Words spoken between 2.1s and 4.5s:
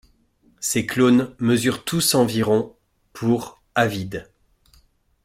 environ pour à vide.